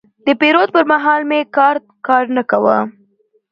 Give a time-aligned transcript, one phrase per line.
[0.25, 2.77] د پیرود پر مهال مې کارت کار نه کاوه.